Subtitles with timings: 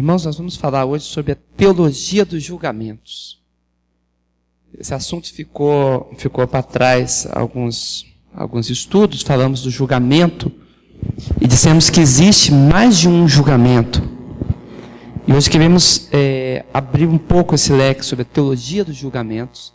[0.00, 3.38] Irmãos, nós vamos falar hoje sobre a teologia dos julgamentos.
[4.78, 10.50] Esse assunto ficou, ficou para trás alguns, alguns estudos, falamos do julgamento
[11.38, 14.02] e dissemos que existe mais de um julgamento.
[15.28, 19.74] E hoje queremos é, abrir um pouco esse leque sobre a teologia dos julgamentos.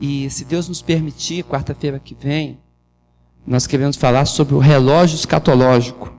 [0.00, 2.58] E se Deus nos permitir, quarta-feira que vem,
[3.46, 6.18] nós queremos falar sobre o relógio escatológico.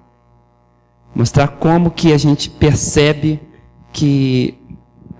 [1.13, 3.39] Mostrar como que a gente percebe
[3.91, 4.57] que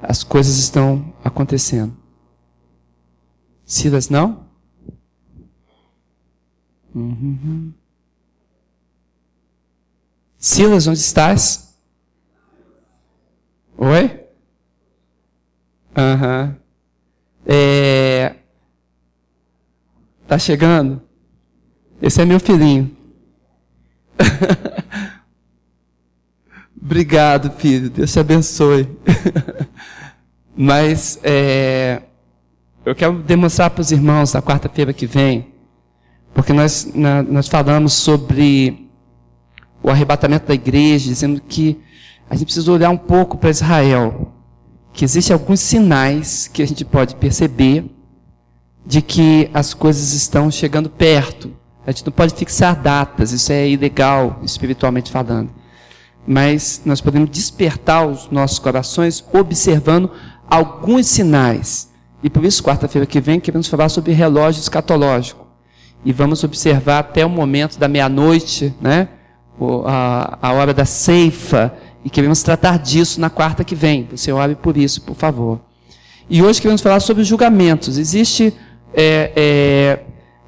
[0.02, 1.96] as coisas estão acontecendo.
[3.66, 4.46] Silas, não?
[6.94, 7.74] Uhum.
[10.38, 11.78] Silas, onde estás?
[13.78, 14.26] Oi?
[15.96, 16.48] Aham.
[16.48, 16.62] Uhum.
[17.46, 18.36] É...
[20.28, 21.02] Tá chegando?
[22.02, 22.96] Esse é meu filhinho.
[26.84, 27.92] Obrigado, filho.
[27.92, 28.90] Deus te abençoe.
[30.58, 32.02] Mas é,
[32.84, 35.54] eu quero demonstrar para os irmãos na quarta-feira que vem,
[36.34, 38.90] porque nós, na, nós falamos sobre
[39.84, 41.80] o arrebatamento da igreja, dizendo que
[42.28, 44.34] a gente precisa olhar um pouco para Israel,
[44.92, 47.86] que existem alguns sinais que a gente pode perceber
[48.86, 51.54] de que as coisas estão chegando perto.
[51.86, 55.61] A gente não pode fixar datas, isso é ilegal, espiritualmente falando
[56.26, 60.12] mas nós podemos despertar os nossos corações observando
[60.50, 61.90] alguns sinais.
[62.24, 65.48] E por isso, quarta-feira que vem, queremos falar sobre relógio escatológico.
[66.06, 69.08] E vamos observar até o momento da meia-noite, né?
[69.86, 71.74] A, a hora da ceifa.
[72.04, 74.08] E queremos tratar disso na quarta que vem.
[74.12, 75.60] Você ore por isso, por favor.
[76.30, 77.98] E hoje queremos falar sobre julgamentos.
[77.98, 78.54] Existem
[78.94, 80.00] é, é,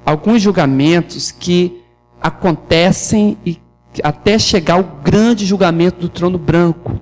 [0.04, 1.82] alguns julgamentos que
[2.20, 3.60] acontecem e
[4.02, 6.98] até chegar ao grande julgamento do trono branco.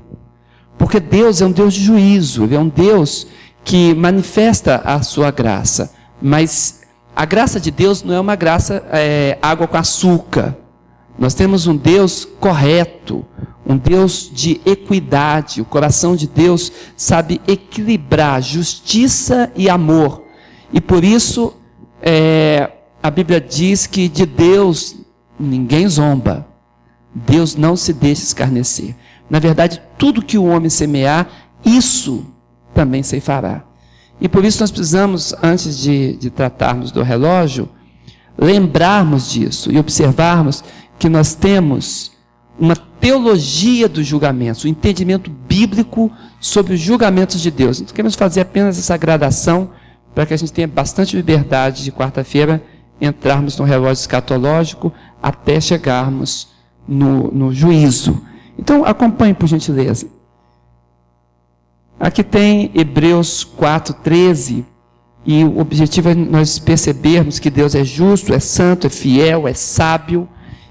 [0.76, 3.26] Porque Deus é um Deus de juízo, Ele é um Deus
[3.64, 5.92] que manifesta a sua graça.
[6.20, 6.82] Mas
[7.14, 10.56] a graça de Deus não é uma graça é, água com açúcar.
[11.18, 13.24] Nós temos um Deus correto,
[13.66, 15.60] um Deus de equidade.
[15.60, 20.24] O coração de Deus sabe equilibrar justiça e amor.
[20.72, 21.54] E por isso
[22.00, 22.70] é,
[23.02, 24.96] a Bíblia diz que de Deus
[25.38, 26.51] ninguém zomba.
[27.14, 28.94] Deus não se deixa escarnecer.
[29.28, 31.28] Na verdade, tudo que o homem semear,
[31.64, 32.26] isso
[32.74, 33.64] também se fará.
[34.20, 37.68] E por isso nós precisamos, antes de, de tratarmos do relógio,
[38.38, 40.62] lembrarmos disso e observarmos
[40.98, 42.12] que nós temos
[42.58, 47.80] uma teologia dos julgamentos, o um entendimento bíblico sobre os julgamentos de Deus.
[47.80, 49.70] Então queremos fazer apenas essa gradação
[50.14, 52.62] para que a gente tenha bastante liberdade de quarta-feira
[53.00, 56.51] entrarmos no relógio escatológico até chegarmos
[56.86, 58.20] no, no juízo.
[58.58, 60.06] Então, acompanhe por gentileza.
[61.98, 64.64] Aqui tem Hebreus 4,13,
[65.24, 69.54] e o objetivo é nós percebermos que Deus é justo, é santo, é fiel, é
[69.54, 70.28] sábio,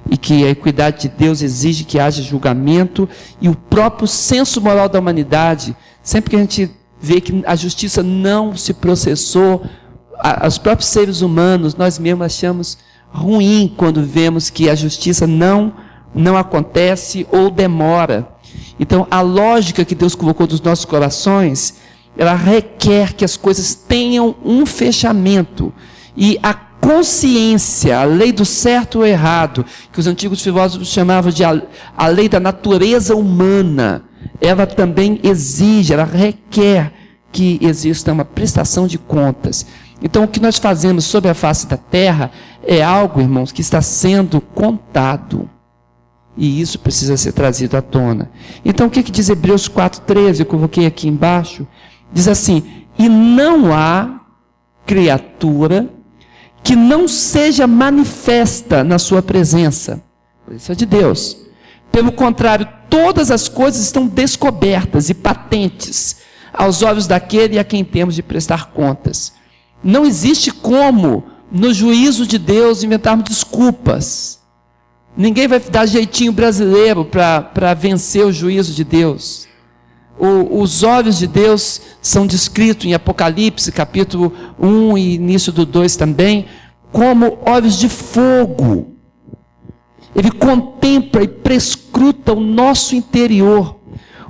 [0.10, 3.08] e que a equidade de Deus exige que haja julgamento,
[3.40, 6.70] e o próprio senso moral da humanidade, sempre que a gente
[7.00, 9.66] vê que a justiça não se processou,
[10.46, 12.78] os próprios seres humanos, nós mesmos achamos
[13.10, 15.74] ruim quando vemos que a justiça não
[16.14, 18.28] não acontece ou demora.
[18.80, 21.76] Então, a lógica que Deus colocou nos nossos corações,
[22.18, 25.74] ela requer que as coisas tenham um fechamento.
[26.16, 31.44] E a consciência, a lei do certo ou errado, que os antigos filósofos chamavam de
[31.44, 31.62] a,
[31.96, 34.04] a lei da natureza humana,
[34.42, 36.92] ela também exige, ela requer
[37.32, 39.66] que exista uma prestação de contas.
[40.02, 42.32] Então, o que nós fazemos sobre a face da terra
[42.66, 45.48] é algo, irmãos, que está sendo contado.
[46.38, 48.32] E isso precisa ser trazido à tona.
[48.64, 50.40] Então, o que, que diz Hebreus 4,13?
[50.40, 51.68] Eu coloquei aqui embaixo.
[52.12, 52.64] Diz assim:
[52.98, 54.22] E não há
[54.86, 55.90] criatura
[56.64, 60.02] que não seja manifesta na sua presença.
[60.46, 61.38] Presença de Deus.
[61.92, 66.18] Pelo contrário, todas as coisas estão descobertas e patentes
[66.54, 69.34] aos olhos daquele a quem temos de prestar contas.
[69.84, 74.41] Não existe como, no juízo de Deus, inventarmos desculpas
[75.16, 79.48] Ninguém vai dar jeitinho brasileiro para vencer o juízo de Deus.
[80.18, 85.96] O, os olhos de Deus são descritos em Apocalipse, capítulo 1 e início do 2
[85.96, 86.46] também,
[86.92, 88.96] como olhos de fogo.
[90.16, 93.78] Ele contempla e prescruta o nosso interior.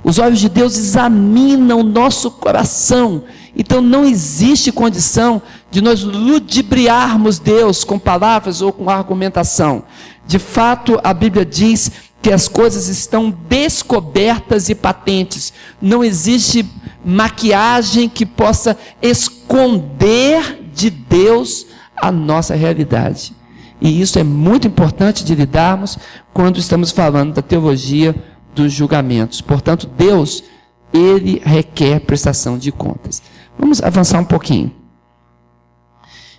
[0.04, 3.24] Os olhos de Deus examinam o nosso coração.
[3.56, 9.84] Então não existe condição de nós ludibriarmos Deus com palavras ou com argumentação.
[10.26, 11.90] De fato, a Bíblia diz
[12.22, 15.52] que as coisas estão descobertas e patentes.
[15.80, 16.64] Não existe
[17.04, 21.66] maquiagem que possa esconder de Deus
[21.96, 23.34] a nossa realidade.
[23.80, 25.98] E isso é muito importante de lidarmos
[26.32, 28.14] quando estamos falando da teologia
[28.54, 29.40] dos julgamentos.
[29.40, 30.44] Portanto, Deus,
[30.92, 33.20] ele requer prestação de contas.
[33.58, 34.72] Vamos avançar um pouquinho.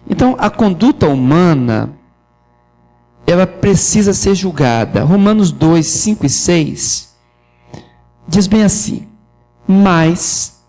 [0.10, 1.90] Então, a conduta humana
[3.26, 5.04] ela precisa ser julgada.
[5.04, 7.16] Romanos 2, 5 e 6
[8.28, 9.08] diz bem assim:
[9.68, 10.64] Mas,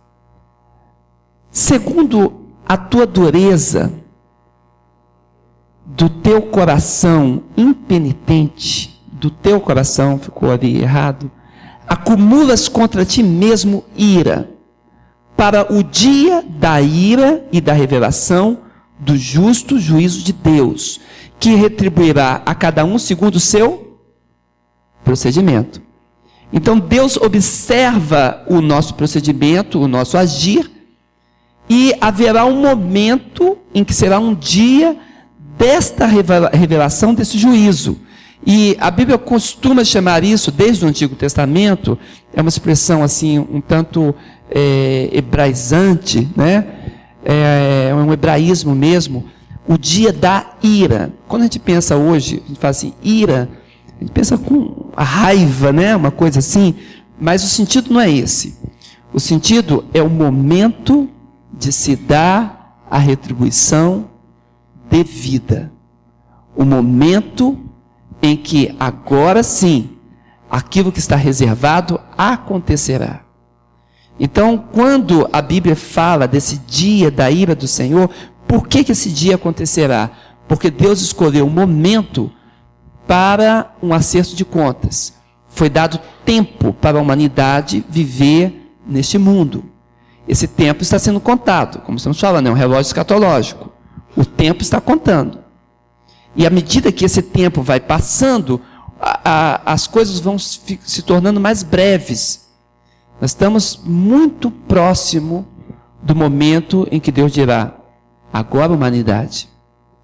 [1.50, 3.92] segundo a tua dureza,
[5.84, 11.30] do teu coração impenitente, do teu coração, ficou ali errado,
[11.86, 14.50] acumulas contra ti mesmo ira,
[15.36, 18.58] para o dia da ira e da revelação
[18.98, 21.00] do justo juízo de Deus,
[21.38, 23.98] que retribuirá a cada um segundo o seu
[25.04, 25.82] procedimento.
[26.52, 30.70] Então Deus observa o nosso procedimento, o nosso agir,
[31.68, 34.96] e haverá um momento em que será um dia
[35.58, 37.98] desta revelação, desse juízo.
[38.46, 41.98] E a Bíblia costuma chamar isso, desde o Antigo Testamento,
[42.32, 44.14] é uma expressão assim, um tanto
[44.50, 46.66] é, hebraizante, né?
[47.24, 49.24] É, é um hebraísmo mesmo,
[49.66, 51.12] o dia da ira.
[51.26, 53.48] Quando a gente pensa hoje, a gente fala assim, ira,
[53.96, 55.96] a gente pensa com a raiva, né?
[55.96, 56.74] Uma coisa assim,
[57.18, 58.58] mas o sentido não é esse.
[59.12, 61.08] O sentido é o momento
[61.52, 64.10] de se dar a retribuição
[64.90, 65.72] devida.
[66.56, 67.58] O momento
[68.20, 69.90] em que agora sim
[70.50, 73.22] aquilo que está reservado acontecerá.
[74.18, 78.08] Então, quando a Bíblia fala desse dia da ira do Senhor,
[78.54, 80.12] por que, que esse dia acontecerá?
[80.46, 82.30] Porque Deus escolheu um momento
[83.04, 85.12] para um acerto de contas.
[85.48, 89.64] Foi dado tempo para a humanidade viver neste mundo.
[90.28, 93.72] Esse tempo está sendo contado, como estamos falando, é um relógio escatológico.
[94.16, 95.40] O tempo está contando.
[96.36, 98.60] E à medida que esse tempo vai passando,
[99.00, 102.48] a, a, as coisas vão se, se tornando mais breves.
[103.20, 105.44] Nós estamos muito próximo
[106.00, 107.80] do momento em que Deus dirá:
[108.34, 109.48] agora, humanidade,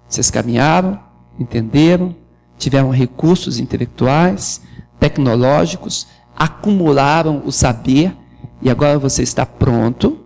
[0.07, 0.97] vocês caminharam,
[1.37, 2.15] entenderam,
[2.57, 4.61] tiveram recursos intelectuais,
[4.97, 8.15] tecnológicos, acumularam o saber
[8.61, 10.17] e agora você está pronto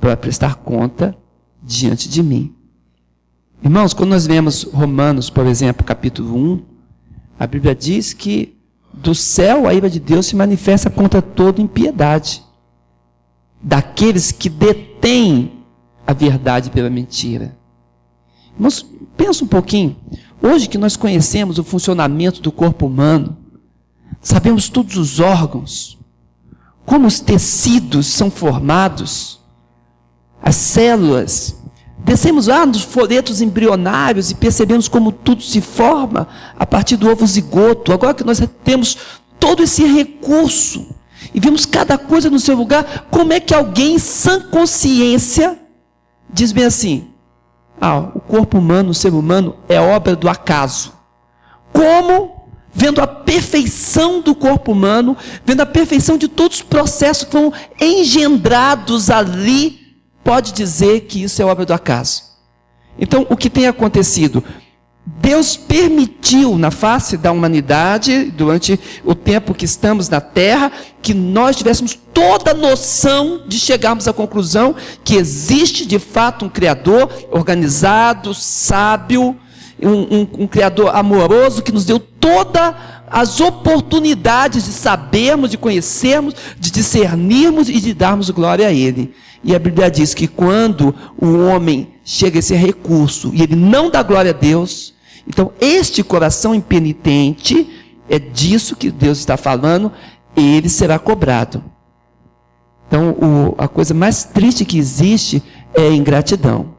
[0.00, 1.18] para prestar conta
[1.60, 2.54] diante de mim.
[3.60, 6.62] Irmãos, quando nós vemos Romanos, por exemplo, capítulo 1,
[7.40, 8.56] a Bíblia diz que
[8.94, 12.44] do céu a ira de Deus se manifesta contra toda impiedade
[13.60, 15.55] daqueles que detêm
[16.06, 17.56] a verdade pela mentira.
[18.54, 18.86] Irmãos,
[19.16, 19.96] pensa um pouquinho.
[20.42, 23.36] Hoje que nós conhecemos o funcionamento do corpo humano,
[24.20, 25.98] sabemos todos os órgãos,
[26.84, 29.40] como os tecidos são formados,
[30.42, 31.56] as células,
[32.06, 37.26] Descemos lá nos folhetos embrionários e percebemos como tudo se forma a partir do ovo
[37.26, 37.92] zigoto.
[37.92, 38.96] Agora que nós temos
[39.40, 40.86] todo esse recurso
[41.34, 45.58] e vemos cada coisa no seu lugar, como é que alguém, sã consciência,
[46.36, 47.08] diz bem assim:
[47.80, 50.92] ah, o corpo humano, o ser humano, é obra do acaso.
[51.72, 52.36] Como?
[52.78, 55.16] Vendo a perfeição do corpo humano,
[55.46, 57.50] vendo a perfeição de todos os processos que foram
[57.80, 62.22] engendrados ali pode dizer que isso é obra do acaso.
[62.98, 64.44] Então, o que tem acontecido?
[65.06, 71.54] Deus permitiu na face da humanidade, durante o tempo que estamos na terra, que nós
[71.54, 78.34] tivéssemos toda a noção de chegarmos à conclusão que existe de fato um Criador organizado,
[78.34, 79.36] sábio,
[79.80, 82.74] um, um, um Criador amoroso que nos deu todas
[83.08, 89.14] as oportunidades de sabermos, de conhecermos, de discernirmos e de darmos glória a Ele.
[89.44, 93.88] E a Bíblia diz que quando o homem chega a esse recurso e ele não
[93.88, 94.95] dá glória a Deus,
[95.26, 97.68] então este coração impenitente,
[98.08, 99.92] é disso que Deus está falando,
[100.36, 101.62] ele será cobrado.
[102.86, 105.42] Então, o, a coisa mais triste que existe
[105.74, 106.76] é a ingratidão.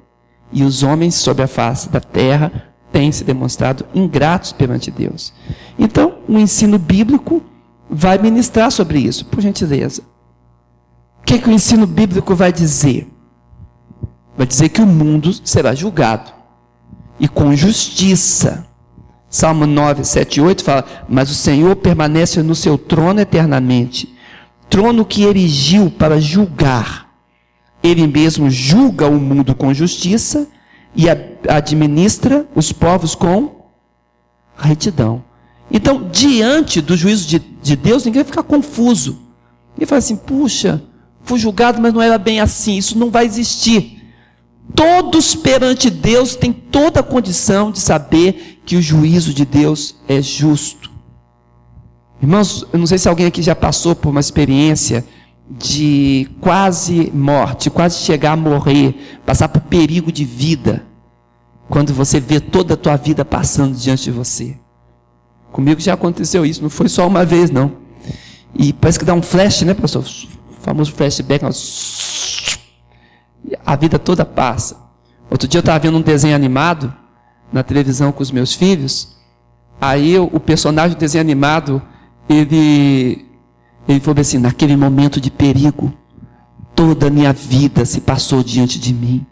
[0.54, 5.34] E os homens sobre a face da terra têm se demonstrado ingratos perante Deus.
[5.78, 7.44] Então, o ensino bíblico
[7.90, 10.02] vai ministrar sobre isso, por gentileza
[11.28, 13.06] que, que o ensino bíblico vai dizer?
[14.38, 16.32] Vai dizer que o mundo será julgado
[17.20, 18.66] e com justiça.
[19.30, 24.16] Salmo 9, 7 e 8 fala: Mas o Senhor permanece no seu trono eternamente,
[24.70, 27.08] trono que erigiu para julgar.
[27.84, 30.48] Ele mesmo julga o mundo com justiça
[30.96, 31.06] e
[31.48, 33.58] administra os povos com
[34.58, 35.24] retidão.
[35.70, 39.22] Então, diante do juízo de, de Deus, ninguém vai ficar confuso.
[39.74, 40.82] Ninguém fala assim, puxa,
[41.24, 43.97] fui julgado, mas não era bem assim, isso não vai existir.
[44.76, 50.22] Todos perante Deus têm toda a condição de saber que o juízo de Deus é
[50.22, 50.92] justo.
[52.22, 55.06] Irmãos, eu não sei se alguém aqui já passou por uma experiência
[55.50, 60.86] de quase morte, quase chegar a morrer, passar por perigo de vida,
[61.70, 64.58] quando você vê toda a tua vida passando diante de você.
[65.52, 67.72] Comigo já aconteceu isso, não foi só uma vez, não.
[68.54, 70.04] E parece que dá um flash, né, pastor?
[70.04, 71.46] O famoso flashback.
[73.66, 74.78] A vida toda passa.
[75.30, 76.94] Outro dia eu estava vendo um desenho animado
[77.52, 79.16] na televisão com os meus filhos.
[79.80, 81.82] Aí o personagem do desenho animado,
[82.28, 83.26] ele,
[83.88, 85.94] ele falou assim: naquele momento de perigo,
[86.76, 89.26] toda a minha vida se passou diante de mim.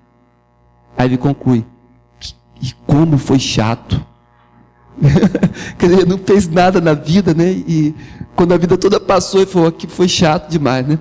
[0.97, 1.65] Aí ele conclui:
[2.61, 4.03] e como foi chato.
[5.77, 7.51] Quer dizer, não fez nada na vida, né?
[7.51, 7.93] E
[8.35, 10.99] quando a vida toda passou, ele falou que foi chato demais, né?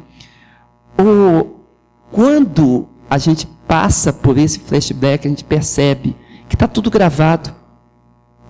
[0.97, 1.65] Ou
[2.11, 6.17] quando a gente passa por esse flashback, a gente percebe
[6.49, 7.55] que está tudo gravado.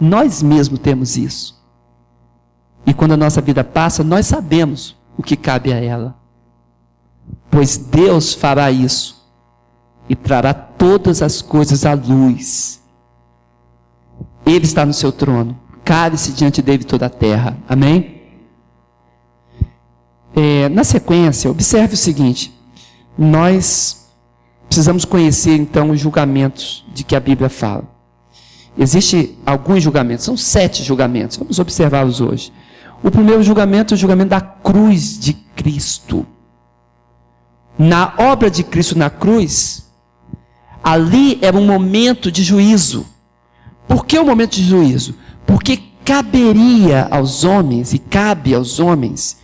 [0.00, 1.62] Nós mesmos temos isso.
[2.86, 6.16] E quando a nossa vida passa, nós sabemos o que cabe a ela.
[7.50, 9.24] Pois Deus fará isso
[10.08, 12.84] e trará todas as coisas à luz
[14.46, 15.58] ele está no seu trono.
[15.84, 17.56] Cale-se diante dele toda a terra.
[17.68, 18.22] Amém?
[20.34, 22.54] É, na sequência, observe o seguinte:
[23.16, 24.03] nós
[24.74, 27.84] precisamos conhecer então os julgamentos de que a Bíblia fala.
[28.76, 32.52] Existem alguns julgamentos, são sete julgamentos, vamos observá-los hoje.
[33.00, 36.26] O primeiro julgamento é o julgamento da cruz de Cristo.
[37.78, 39.92] Na obra de Cristo na cruz,
[40.82, 43.06] ali era um momento de juízo.
[43.86, 45.14] Por que o momento de juízo?
[45.46, 49.36] Porque caberia aos homens, e cabe aos homens,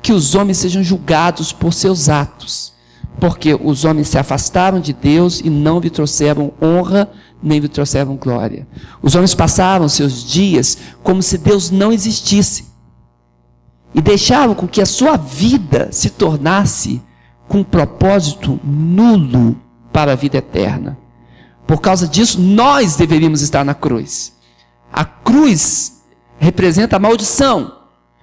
[0.00, 2.77] que os homens sejam julgados por seus atos.
[3.20, 7.10] Porque os homens se afastaram de Deus e não lhe trouxeram honra,
[7.42, 8.66] nem lhe trouxeram glória.
[9.02, 12.68] Os homens passaram seus dias como se Deus não existisse.
[13.94, 17.02] E deixavam com que a sua vida se tornasse
[17.48, 19.56] com um propósito nulo
[19.92, 20.98] para a vida eterna.
[21.66, 24.32] Por causa disso, nós deveríamos estar na cruz.
[24.92, 26.02] A cruz
[26.38, 27.74] representa a maldição.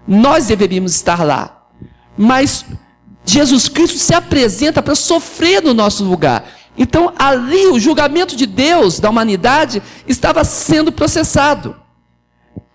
[0.08, 1.68] Nós deveríamos estar lá.
[2.18, 2.66] Mas
[3.26, 6.48] Jesus Cristo se apresenta para sofrer no nosso lugar.
[6.78, 11.76] Então, ali, o julgamento de Deus da humanidade estava sendo processado.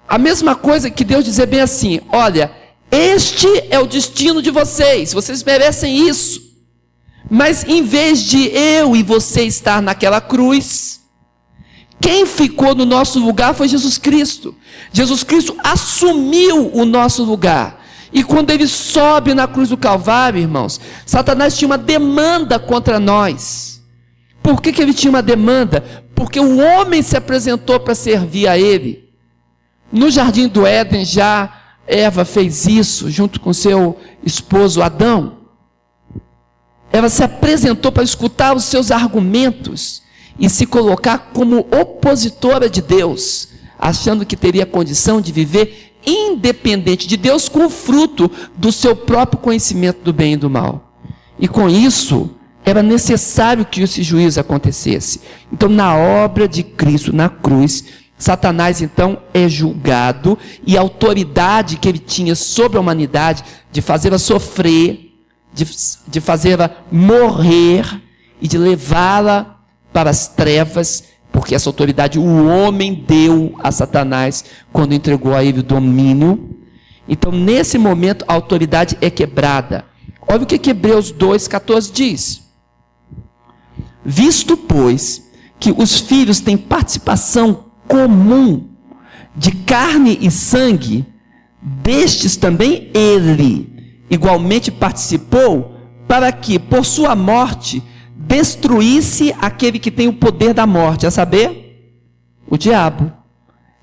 [0.08, 2.50] A mesma coisa que Deus dizer bem assim: olha,
[2.90, 6.50] este é o destino de vocês, vocês merecem isso.
[7.30, 11.00] Mas em vez de eu e você estar naquela cruz,
[12.00, 14.54] quem ficou no nosso lugar foi Jesus Cristo.
[14.92, 17.79] Jesus Cristo assumiu o nosso lugar.
[18.12, 23.82] E quando ele sobe na cruz do Calvário, irmãos, Satanás tinha uma demanda contra nós.
[24.42, 25.84] Por que, que ele tinha uma demanda?
[26.14, 29.08] Porque o homem se apresentou para servir a ele.
[29.92, 31.52] No jardim do Éden, já
[31.86, 35.38] Eva fez isso junto com seu esposo Adão.
[36.92, 40.02] Ela se apresentou para escutar os seus argumentos
[40.38, 43.48] e se colocar como opositora de Deus,
[43.78, 49.40] achando que teria condição de viver independente de Deus com o fruto do seu próprio
[49.40, 50.94] conhecimento do bem e do mal.
[51.38, 52.30] E com isso,
[52.64, 55.20] era necessário que esse juízo acontecesse.
[55.52, 57.84] Então, na obra de Cristo na cruz,
[58.18, 63.42] Satanás então é julgado e a autoridade que ele tinha sobre a humanidade
[63.72, 65.10] de fazê-la sofrer
[65.52, 65.66] de,
[66.06, 67.84] de fazê-la morrer
[68.40, 69.58] e de levá-la
[69.92, 75.60] para as trevas, porque essa autoridade o homem deu a Satanás quando entregou a ele
[75.60, 76.56] o domínio.
[77.08, 79.84] Então, nesse momento, a autoridade é quebrada.
[80.26, 82.42] Olha o que Hebreus 2,14 diz.
[84.04, 88.68] Visto, pois, que os filhos têm participação comum
[89.36, 91.04] de carne e sangue,
[91.60, 95.76] destes também ele igualmente participou,
[96.08, 97.82] para que, por sua morte,
[98.30, 101.98] destruísse aquele que tem o poder da morte, a saber,
[102.48, 103.12] o diabo.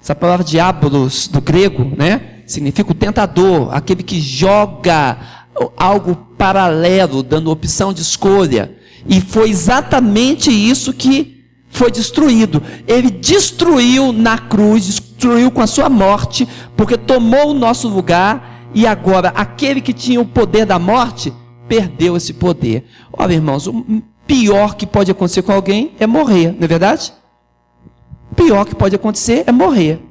[0.02, 5.18] Essa palavra diabolos, do grego, né, significa o tentador, aquele que joga
[5.76, 8.74] algo paralelo, dando opção de escolha.
[9.06, 12.64] E foi exatamente isso que foi destruído.
[12.88, 18.88] Ele destruiu na cruz, destruiu com a sua morte, porque tomou o nosso lugar e
[18.88, 21.34] agora aquele que tinha o poder da morte
[21.68, 22.86] perdeu esse poder.
[23.12, 27.14] Olha, irmãos, o pior que pode acontecer com alguém é morrer, não é verdade?
[28.36, 30.04] Pior que pode acontecer é morrer.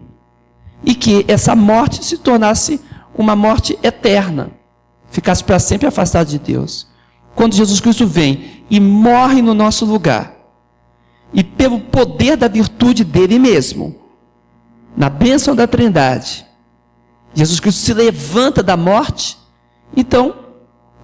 [0.85, 2.81] e que essa morte se tornasse
[3.15, 4.51] uma morte eterna,
[5.11, 6.87] ficasse para sempre afastado de Deus.
[7.35, 10.35] Quando Jesus Cristo vem e morre no nosso lugar,
[11.33, 13.97] e pelo poder da virtude dele mesmo,
[14.97, 16.47] na bênção da Trindade,
[17.35, 19.37] Jesus Cristo se levanta da morte,
[19.95, 20.35] então,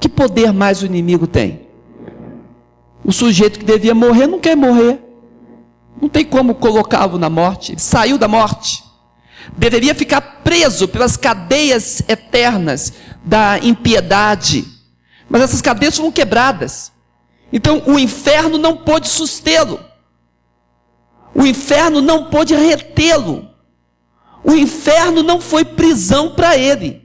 [0.00, 1.68] que poder mais o inimigo tem?
[3.04, 5.00] O sujeito que devia morrer não quer morrer.
[6.00, 7.72] Não tem como colocá-lo na morte.
[7.72, 8.82] Ele saiu da morte.
[9.56, 12.92] Deveria ficar preso pelas cadeias eternas
[13.24, 14.64] da impiedade.
[15.28, 16.92] Mas essas cadeias foram quebradas.
[17.52, 19.80] Então o inferno não pôde sustê-lo.
[21.34, 23.48] O inferno não pôde retê-lo.
[24.44, 27.02] O inferno não foi prisão para ele.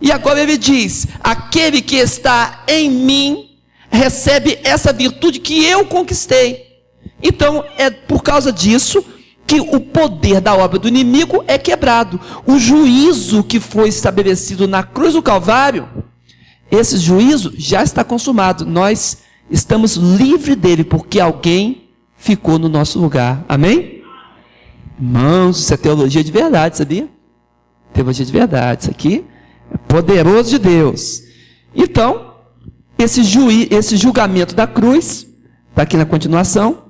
[0.00, 3.49] E agora ele diz: aquele que está em mim
[3.90, 6.66] recebe essa virtude que eu conquistei.
[7.22, 9.04] Então é por causa disso
[9.46, 12.20] que o poder da obra do inimigo é quebrado.
[12.46, 15.88] O juízo que foi estabelecido na cruz do Calvário,
[16.70, 18.64] esse juízo já está consumado.
[18.64, 19.18] Nós
[19.50, 23.44] estamos livres dele porque alguém ficou no nosso lugar.
[23.48, 24.04] Amém?
[25.00, 27.08] Irmãos, isso é teologia de verdade, sabia?
[27.92, 28.82] Teologia de verdade.
[28.82, 29.24] Isso aqui
[29.72, 31.22] é poderoso de Deus.
[31.74, 32.29] Então,
[33.02, 35.26] esse, juí, esse julgamento da cruz,
[35.70, 36.84] está aqui na continuação,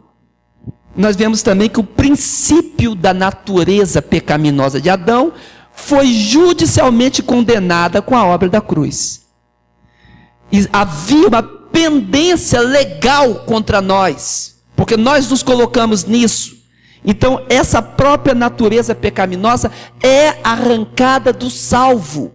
[0.96, 5.32] nós vemos também que o princípio da natureza pecaminosa de Adão
[5.72, 9.22] foi judicialmente condenada com a obra da cruz.
[10.52, 16.58] E havia uma pendência legal contra nós, porque nós nos colocamos nisso.
[17.04, 19.70] Então, essa própria natureza pecaminosa
[20.02, 22.34] é arrancada do salvo.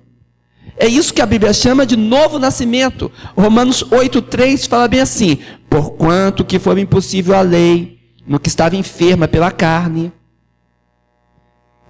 [0.78, 3.12] É isso que a Bíblia chama de novo nascimento.
[3.36, 9.28] Romanos 8,3 fala bem assim: Porquanto que foi impossível a lei, no que estava enferma
[9.28, 10.12] pela carne,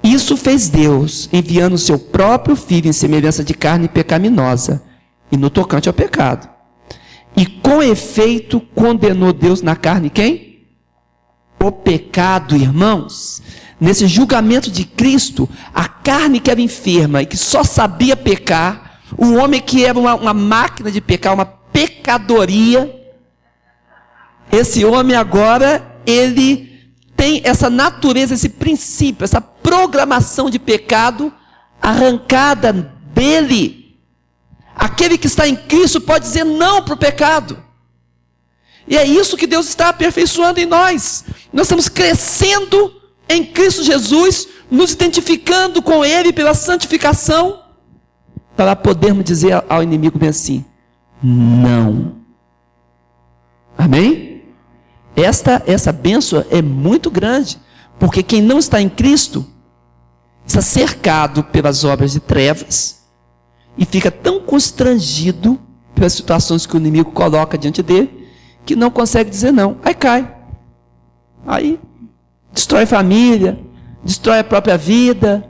[0.03, 4.83] isso fez Deus, enviando o seu próprio filho em semelhança de carne pecaminosa,
[5.31, 6.47] e no tocante ao pecado.
[7.35, 10.45] E com efeito condenou Deus na carne quem?
[11.67, 13.41] o pecado, irmãos,
[13.85, 19.35] nesse julgamento de Cristo, a carne que era enferma e que só sabia pecar, o
[19.35, 22.91] homem que era uma, uma máquina de pecar, uma pecadoria,
[24.51, 31.31] esse homem agora, ele tem essa natureza, esse princípio, essa programação de pecado
[31.79, 32.73] arrancada
[33.13, 33.95] dele.
[34.75, 37.63] Aquele que está em Cristo pode dizer não para o pecado.
[38.87, 41.23] E é isso que Deus está aperfeiçoando em nós.
[41.53, 47.61] Nós estamos crescendo em Cristo Jesus, nos identificando com Ele pela santificação,
[48.55, 50.65] para podermos dizer ao inimigo bem assim:
[51.21, 52.15] não.
[53.77, 54.43] Amém?
[55.15, 57.57] Esta, essa bênção é muito grande,
[57.99, 59.45] porque quem não está em Cristo
[60.45, 63.03] está cercado pelas obras de trevas
[63.77, 65.59] e fica tão constrangido
[65.93, 68.27] pelas situações que o inimigo coloca diante dele
[68.65, 69.77] que não consegue dizer não.
[69.83, 70.35] Aí cai.
[71.45, 71.79] Aí
[72.55, 73.59] destrói família,
[74.01, 75.45] destrói a própria vida,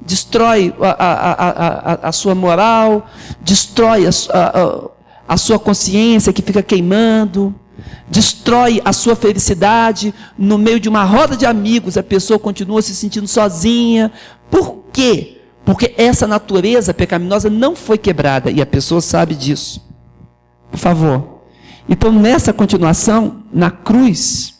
[0.00, 3.06] destrói a, a, a, a sua moral,
[3.42, 4.90] destrói a,
[5.28, 7.54] a sua consciência que fica queimando,
[8.08, 10.14] destrói a sua felicidade.
[10.38, 14.10] No meio de uma roda de amigos, a pessoa continua se sentindo sozinha.
[14.50, 15.42] Por quê?
[15.66, 19.86] Porque essa natureza pecaminosa não foi quebrada e a pessoa sabe disso.
[20.70, 21.42] Por favor,
[21.86, 24.51] então, nessa continuação, na cruz,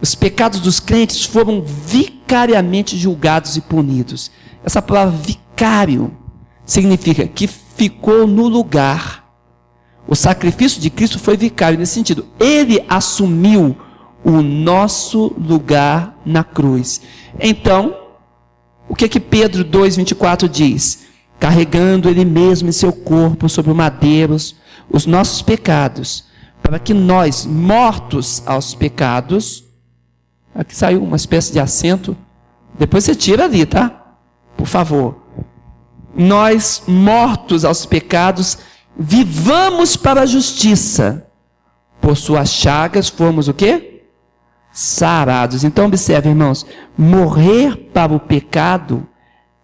[0.00, 4.30] os pecados dos crentes foram vicariamente julgados e punidos.
[4.64, 6.14] Essa palavra vicário
[6.64, 9.24] significa que ficou no lugar.
[10.06, 12.26] O sacrifício de Cristo foi vicário nesse sentido.
[12.38, 13.76] Ele assumiu
[14.24, 17.00] o nosso lugar na cruz.
[17.40, 17.96] Então,
[18.88, 21.06] o que que Pedro 2:24 diz?
[21.38, 24.56] Carregando ele mesmo em seu corpo sobre o madeiros
[24.90, 26.24] os nossos pecados,
[26.62, 29.65] para que nós, mortos aos pecados,
[30.56, 32.16] aqui saiu uma espécie de acento,
[32.78, 34.14] depois você tira ali, tá?
[34.56, 35.22] Por favor.
[36.14, 38.58] Nós, mortos aos pecados,
[38.98, 41.26] vivamos para a justiça.
[42.00, 44.04] Por suas chagas fomos o quê?
[44.72, 45.64] Sarados.
[45.64, 46.66] Então observe, irmãos,
[46.96, 49.06] morrer para o pecado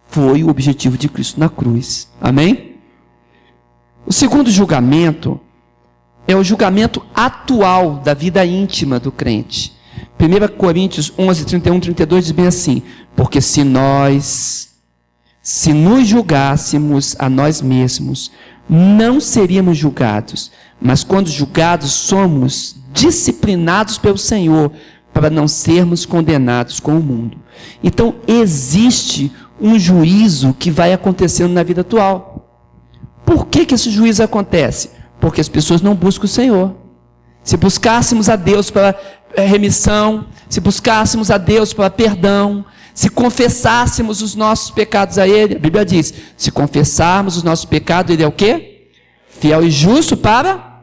[0.07, 2.11] foi o objetivo de Cristo na cruz.
[2.21, 2.75] Amém?
[4.05, 5.39] O segundo julgamento
[6.27, 9.73] é o julgamento atual da vida íntima do crente.
[10.23, 12.81] 1 Coríntios 11, 31, 32 diz bem assim:
[13.15, 14.69] Porque se nós,
[15.41, 18.31] se nos julgássemos a nós mesmos,
[18.69, 24.71] não seríamos julgados, mas quando julgados, somos disciplinados pelo Senhor,
[25.13, 27.37] para não sermos condenados com o mundo.
[27.83, 32.59] Então, existe um juízo que vai acontecendo na vida atual.
[33.25, 34.91] Por que, que esse juízo acontece?
[35.19, 36.75] Porque as pessoas não buscam o Senhor.
[37.43, 38.95] Se buscássemos a Deus para
[39.41, 45.59] remissão, se buscássemos a Deus para perdão, se confessássemos os nossos pecados a Ele, a
[45.59, 48.87] Bíblia diz: se confessarmos os nossos pecados, Ele é o quê?
[49.27, 50.81] Fiel e justo para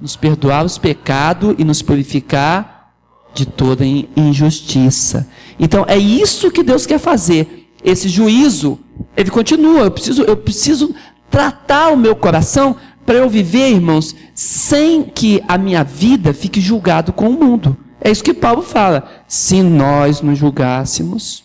[0.00, 2.92] nos perdoar os pecados e nos purificar
[3.34, 5.28] de toda injustiça.
[5.58, 7.70] Então é isso que Deus quer fazer.
[7.84, 8.78] Esse juízo,
[9.16, 9.80] ele continua.
[9.80, 10.94] Eu preciso, eu preciso
[11.30, 17.12] tratar o meu coração para eu viver, irmãos, sem que a minha vida fique julgado
[17.12, 17.76] com o mundo.
[18.00, 19.24] É isso que Paulo fala.
[19.26, 21.44] Se nós nos julgássemos,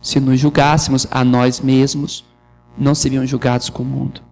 [0.00, 2.24] se nos julgássemos a nós mesmos,
[2.76, 4.22] não seriam julgados com o mundo.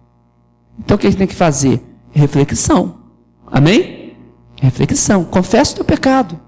[0.79, 1.83] Então o que a gente tem que fazer?
[2.11, 2.97] Reflexão.
[3.45, 4.15] Amém?
[4.61, 5.23] Reflexão.
[5.23, 6.39] Confessa o teu pecado.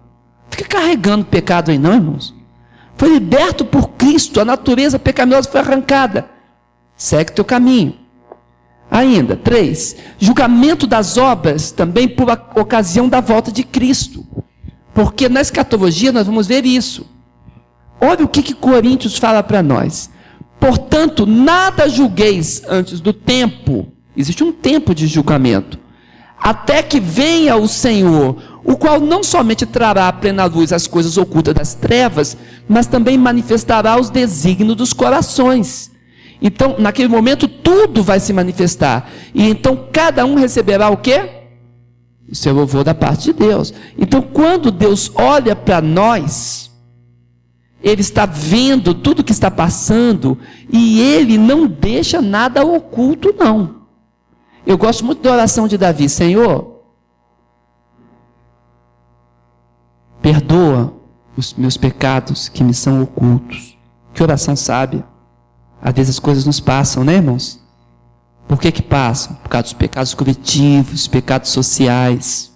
[0.49, 2.33] Fica carregando pecado aí, não, irmãos.
[2.97, 6.29] Foi liberto por Cristo, a natureza pecaminosa foi arrancada.
[6.97, 7.95] Segue teu caminho.
[8.99, 14.25] Ainda, três, julgamento das obras também por ocasião da volta de Cristo.
[14.93, 17.05] Porque na escatologia nós vamos ver isso.
[18.01, 20.09] Olha o que, que Coríntios fala para nós.
[20.59, 23.87] Portanto, nada julgueis antes do tempo.
[24.17, 25.79] Existe um tempo de julgamento.
[26.37, 28.35] Até que venha o Senhor,
[28.65, 32.35] o qual não somente trará à plena luz as coisas ocultas das trevas,
[32.67, 35.89] mas também manifestará os desígnios dos corações.
[36.41, 39.09] Então, naquele momento, tudo vai se manifestar.
[39.33, 41.39] E então cada um receberá o quê?
[42.31, 43.73] o seu louvor da parte de Deus.
[43.97, 46.71] Então, quando Deus olha para nós,
[47.81, 50.37] Ele está vendo tudo que está passando
[50.71, 53.79] e Ele não deixa nada oculto, não.
[54.65, 56.83] Eu gosto muito da oração de Davi: Senhor,
[60.21, 60.93] perdoa
[61.35, 63.77] os meus pecados que me são ocultos.
[64.13, 65.05] Que oração sábia.
[65.81, 67.59] Às vezes as coisas nos passam, né, irmãos?
[68.47, 69.35] Por que que passam?
[69.35, 72.51] Por causa dos pecados coletivos, pecados sociais,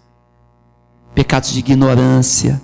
[1.14, 2.62] pecados de ignorância.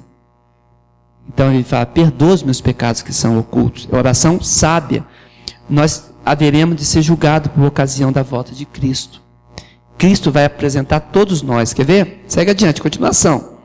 [1.28, 3.88] Então ele fala: perdoa os meus pecados que são ocultos.
[3.92, 5.06] É oração sábia.
[5.70, 9.22] Nós haveremos de ser julgados por ocasião da volta de Cristo.
[9.98, 11.74] Cristo vai apresentar todos nós.
[11.74, 12.24] Quer ver?
[12.28, 13.60] Segue adiante, continuação.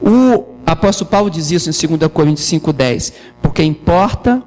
[0.00, 3.12] O apóstolo Paulo diz isso em 2 Coríntios 5,10.
[3.42, 4.42] Porque importa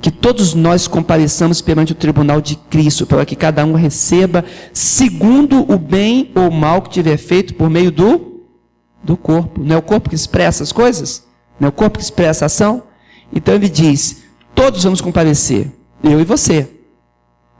[0.00, 5.70] que todos nós compareçamos perante o tribunal de Cristo, para que cada um receba segundo
[5.70, 8.40] o bem ou mal que tiver feito por meio do,
[9.02, 9.62] do corpo.
[9.62, 11.24] Não é o corpo que expressa as coisas?
[11.58, 12.84] Não é o corpo que expressa a ação?
[13.32, 14.22] Então ele diz:
[14.54, 15.70] todos vamos comparecer,
[16.02, 16.68] eu e você.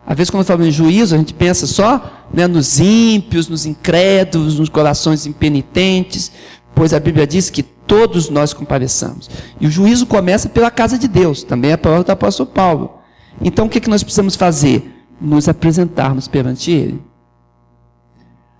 [0.06, 4.58] Às vezes, quando falamos em juízo, a gente pensa só né, nos ímpios, nos incrédulos,
[4.58, 6.32] nos corações impenitentes,
[6.74, 9.28] pois a Bíblia diz que todos nós compareçamos.
[9.60, 13.00] E o juízo começa pela casa de Deus, também é a palavra do apóstolo Paulo.
[13.42, 14.88] Então o que, é que nós precisamos fazer?
[15.20, 17.02] Nos apresentarmos perante Ele.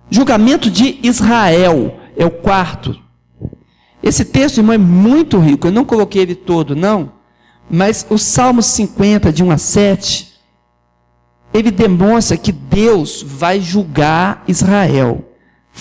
[0.09, 2.99] Julgamento de Israel é o quarto.
[4.03, 5.67] Esse texto, irmão, é muito rico.
[5.67, 7.13] Eu não coloquei ele todo, não.
[7.69, 10.33] Mas o Salmo 50, de 1 a 7,
[11.53, 15.30] ele demonstra que Deus vai julgar Israel.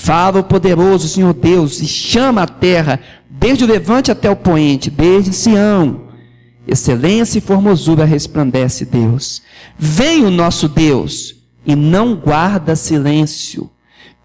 [0.02, 4.88] Fala o poderoso Senhor Deus e chama a terra desde o levante até o poente,
[4.88, 6.04] desde Sião.
[6.66, 9.42] Excelência e formosura resplandece Deus.
[9.78, 11.36] Vem o nosso Deus
[11.66, 13.70] e não guarda silêncio.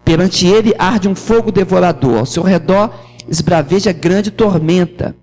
[0.02, 5.14] Perante ele arde um fogo devorador, ao seu redor esbraveja grande tormenta.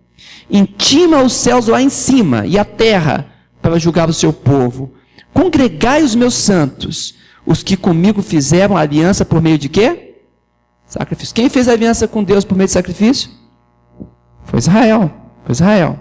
[0.52, 3.26] Intima os céus lá em cima e a terra
[3.60, 4.94] para julgar o seu povo.
[5.34, 10.12] Congregai os meus santos, os que comigo fizeram aliança por meio de quê?
[10.93, 11.34] Sacrifício.
[11.34, 13.32] Quem fez aliança com Deus por meio de sacrifício?
[14.45, 15.12] Foi Israel.
[15.43, 15.99] Foi Israel.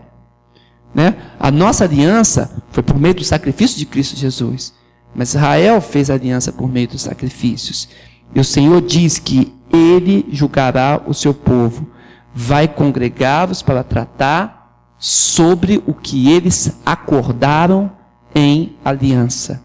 [0.95, 1.17] Né?
[1.41, 4.75] A nossa aliança foi por meio do sacrifício de Cristo Jesus.
[5.15, 7.89] Mas Israel fez aliança por meio dos sacrifícios.
[8.35, 11.89] E o Senhor diz que ele julgará o seu povo,
[12.35, 17.91] vai congregá-los para tratar sobre o que eles acordaram
[18.35, 19.63] em aliança.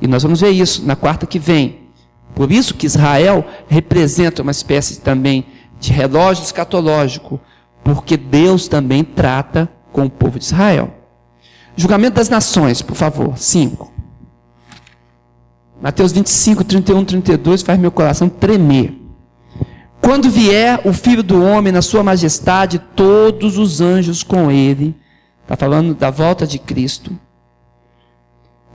[0.00, 1.89] E nós vamos ver isso na quarta que vem.
[2.34, 5.46] Por isso que Israel representa uma espécie também
[5.78, 7.40] de relógio escatológico
[7.82, 10.94] porque Deus também trata com o povo de Israel.
[11.76, 13.38] Julgamento das nações, por favor.
[13.38, 13.90] 5.
[15.80, 18.94] Mateus 25, 31, 32 faz meu coração tremer.
[20.00, 24.94] Quando vier o filho do homem na sua majestade, todos os anjos com ele,
[25.42, 27.18] está falando da volta de Cristo.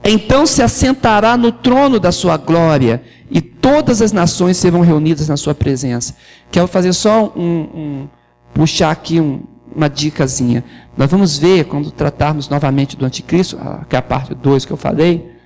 [0.04, 5.36] Então se assentará no trono da sua glória, e todas as nações serão reunidas na
[5.36, 6.14] sua presença.
[6.50, 8.08] Quero fazer só um, um
[8.54, 9.42] puxar aqui um,
[9.74, 10.64] uma dicasinha.
[10.96, 14.76] Nós vamos ver, quando tratarmos novamente do anticristo, que é a parte 2 que eu
[14.76, 15.36] falei,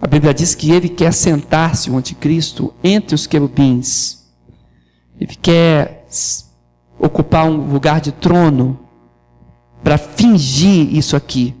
[0.00, 4.22] a Bíblia diz que ele quer sentar-se, o anticristo, entre os querubins.
[5.18, 6.06] Ele quer
[6.98, 8.78] ocupar um lugar de trono
[9.82, 11.54] para fingir isso aqui,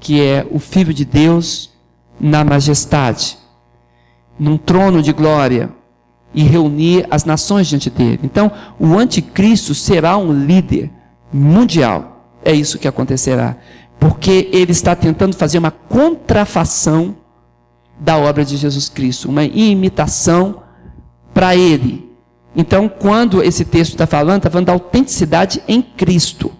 [0.00, 1.70] que é o Filho de Deus
[2.18, 3.38] na majestade,
[4.38, 5.70] num trono de glória,
[6.32, 8.20] e reunir as nações diante dele.
[8.22, 10.90] Então, o anticristo será um líder
[11.32, 12.24] mundial.
[12.44, 13.56] É isso que acontecerá.
[13.98, 17.16] Porque ele está tentando fazer uma contrafação
[17.98, 20.62] da obra de Jesus Cristo, uma imitação
[21.34, 22.08] para ele.
[22.56, 26.50] Então, quando esse texto está falando, está falando da autenticidade em Cristo.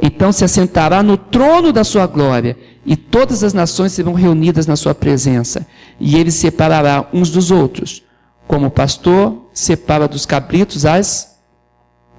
[0.00, 2.56] Então se assentará no trono da sua glória,
[2.86, 5.66] e todas as nações serão reunidas na sua presença,
[5.98, 8.02] e ele separará uns dos outros
[8.48, 11.38] como o pastor separa dos cabritos as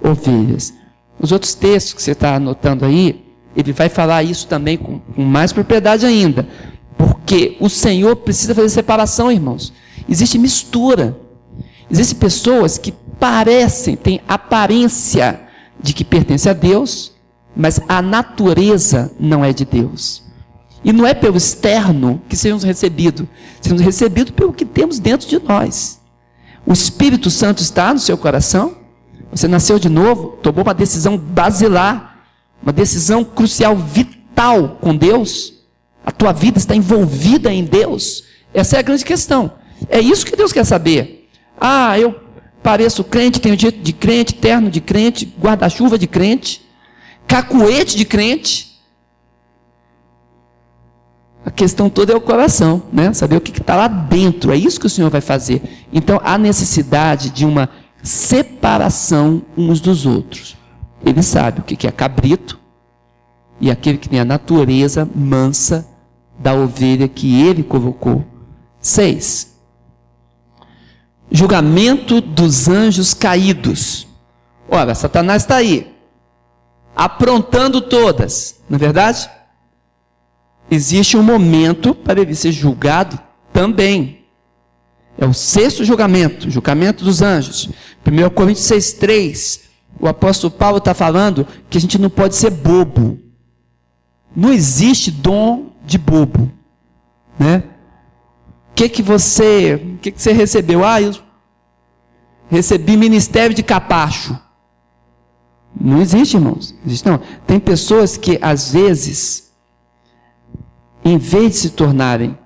[0.00, 0.72] ovelhas.
[1.18, 5.22] Os outros textos que você está anotando aí, ele vai falar isso também com, com
[5.22, 6.48] mais propriedade ainda.
[6.96, 9.72] Porque o Senhor precisa fazer separação, irmãos.
[10.08, 11.18] Existe mistura.
[11.90, 15.40] Existem pessoas que parecem, têm aparência
[15.82, 17.12] de que pertencem a Deus,
[17.56, 20.22] mas a natureza não é de Deus.
[20.82, 23.26] E não é pelo externo que seremos recebidos,
[23.60, 26.00] seremos recebidos pelo que temos dentro de nós.
[26.66, 28.76] O Espírito Santo está no seu coração?
[29.30, 32.18] Você nasceu de novo, tomou uma decisão basilar,
[32.62, 35.60] uma decisão crucial, vital com Deus?
[36.04, 38.24] A tua vida está envolvida em Deus?
[38.52, 39.52] Essa é a grande questão.
[39.88, 41.28] É isso que Deus quer saber.
[41.60, 42.18] Ah, eu
[42.62, 46.62] pareço crente, tenho jeito de crente, terno de crente, guarda-chuva de crente,
[47.30, 48.80] cacuete de crente.
[51.46, 53.12] A questão toda é o coração, né?
[53.12, 54.52] Saber o que está lá dentro.
[54.52, 55.86] É isso que o Senhor vai fazer.
[55.92, 57.70] Então há necessidade de uma
[58.02, 60.56] separação uns dos outros.
[61.06, 62.58] Ele sabe o que é cabrito
[63.60, 65.86] e aquele que tem a natureza mansa
[66.36, 68.24] da ovelha que ele colocou.
[68.80, 69.54] Seis.
[71.30, 74.08] Julgamento dos anjos caídos.
[74.68, 75.89] Ora, Satanás está aí,
[77.04, 79.28] aprontando todas, não é verdade?
[80.70, 83.18] existe um momento para ele ser julgado
[83.52, 84.24] também.
[85.18, 87.68] É o sexto julgamento, julgamento dos anjos.
[88.06, 89.62] 1 Coríntios 6,3,
[89.98, 93.18] o apóstolo Paulo está falando que a gente não pode ser bobo.
[94.34, 96.50] Não existe dom de bobo.
[97.38, 97.64] Né?
[98.70, 99.74] O que, que você.
[99.74, 100.84] O que, que você recebeu?
[100.84, 101.14] Ah, eu
[102.48, 104.38] recebi ministério de capacho.
[105.78, 106.74] Não existe, irmãos.
[106.84, 107.20] Existe, não.
[107.46, 109.50] Tem pessoas que às vezes
[111.04, 112.36] em vez de se tornarem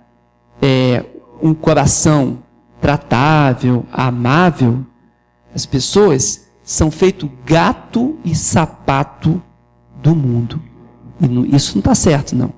[0.62, 1.04] é,
[1.42, 2.38] um coração
[2.80, 4.84] tratável, amável,
[5.54, 9.42] as pessoas são feito gato e sapato
[10.02, 10.62] do mundo.
[11.20, 12.52] E isso não está certo, não.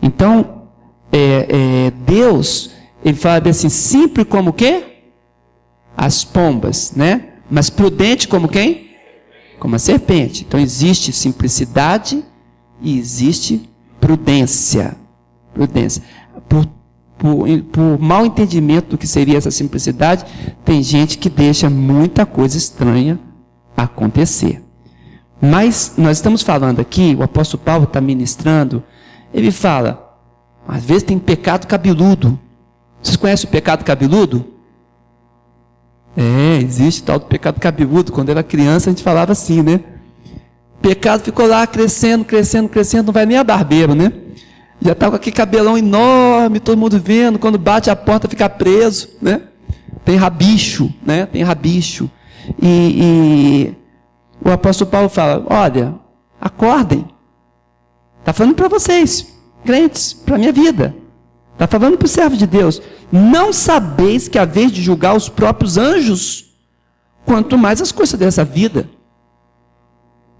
[0.00, 0.68] Então,
[1.12, 2.70] é, é, Deus,
[3.04, 5.02] ele fala assim, simples como quê?
[5.96, 7.34] As pombas, né?
[7.50, 8.93] Mas prudente como quem?
[9.64, 10.44] Como a serpente.
[10.46, 12.22] Então existe simplicidade
[12.82, 13.66] e existe
[13.98, 14.94] prudência.
[15.54, 16.02] Prudência.
[16.46, 16.68] Por,
[17.16, 20.26] por, por entendimento do que seria essa simplicidade,
[20.66, 23.18] tem gente que deixa muita coisa estranha
[23.74, 24.62] acontecer.
[25.40, 28.84] Mas nós estamos falando aqui, o apóstolo Paulo está ministrando,
[29.32, 30.14] ele fala,
[30.68, 32.38] às vezes tem pecado cabeludo.
[33.02, 34.44] Vocês conhecem o pecado cabeludo?
[36.16, 38.12] É, existe tal do pecado cabeludo.
[38.12, 39.80] Quando era criança a gente falava assim, né?
[40.84, 44.12] pecado ficou lá crescendo, crescendo, crescendo, não vai nem a barbeiro, né?
[44.82, 49.08] Já está com aquele cabelão enorme, todo mundo vendo, quando bate a porta fica preso,
[49.22, 49.40] né?
[50.04, 51.24] Tem rabicho, né?
[51.24, 52.10] Tem rabicho.
[52.60, 53.72] E,
[54.44, 55.94] e o apóstolo Paulo fala: olha,
[56.38, 57.06] acordem.
[58.20, 60.94] Está falando para vocês, crentes, para a minha vida.
[61.64, 62.80] Está falando para o servo de Deus.
[63.10, 66.54] Não sabeis que a vez de julgar os próprios anjos,
[67.24, 68.88] quanto mais as coisas dessa vida.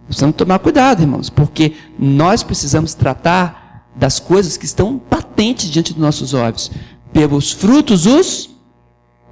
[0.06, 6.02] Precisamos tomar cuidado, irmãos, porque nós precisamos tratar das coisas que estão patentes diante dos
[6.02, 6.70] nossos olhos.
[7.12, 8.50] Pelos frutos os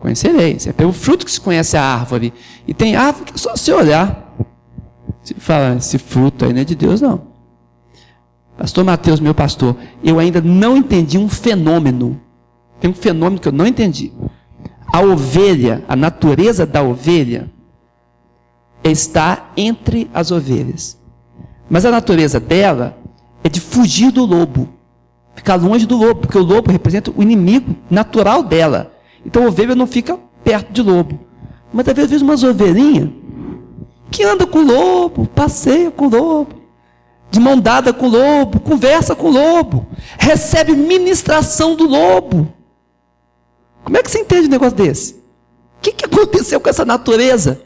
[0.00, 0.66] conhecereis.
[0.66, 2.32] É pelo fruto que se conhece a árvore.
[2.66, 4.34] E tem árvore que é só se olhar.
[5.22, 7.31] Se fala, esse fruto aí não é de Deus, não.
[8.56, 12.20] Pastor Mateus, meu pastor, eu ainda não entendi um fenômeno.
[12.80, 14.12] Tem um fenômeno que eu não entendi.
[14.92, 17.50] A ovelha, a natureza da ovelha,
[18.84, 20.98] está entre as ovelhas.
[21.70, 22.98] Mas a natureza dela
[23.42, 24.68] é de fugir do lobo,
[25.34, 28.92] ficar longe do lobo, porque o lobo representa o inimigo natural dela.
[29.24, 31.18] Então a ovelha não fica perto de lobo.
[31.72, 33.08] Mas às vezes umas ovelhinhas
[34.10, 36.61] que anda com o lobo, passeia com o lobo,
[37.32, 39.86] de mão dada com o lobo, conversa com o lobo,
[40.18, 42.52] recebe ministração do lobo.
[43.82, 45.14] Como é que você entende um negócio desse?
[45.14, 47.62] O que, que aconteceu com essa natureza?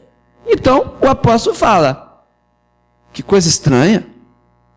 [0.47, 2.23] Então, o apóstolo fala:
[3.11, 4.07] que coisa estranha.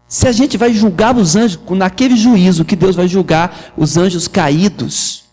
[0.08, 4.26] Se a gente vai julgar os anjos, naquele juízo que Deus vai julgar os anjos
[4.26, 5.26] caídos,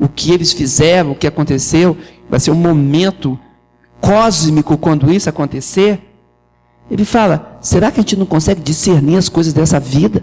[0.00, 1.98] o que eles fizeram, o que aconteceu,
[2.30, 3.38] vai ser um momento
[4.00, 6.11] cósmico quando isso acontecer.
[6.92, 10.22] Ele fala: será que a gente não consegue discernir as coisas dessa vida?